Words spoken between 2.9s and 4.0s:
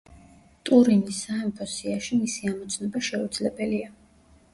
შეუძლებელია.